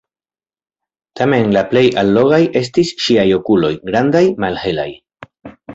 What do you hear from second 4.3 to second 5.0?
malhelaj.